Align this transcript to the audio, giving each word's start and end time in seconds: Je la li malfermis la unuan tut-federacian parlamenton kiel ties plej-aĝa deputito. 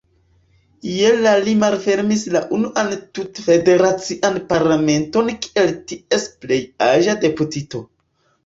Je 0.91 1.09
la 1.25 1.33
li 1.47 1.53
malfermis 1.63 2.23
la 2.37 2.41
unuan 2.57 2.89
tut-federacian 3.19 4.41
parlamenton 4.55 5.31
kiel 5.45 5.73
ties 5.93 6.27
plej-aĝa 6.47 7.17
deputito. 7.29 7.85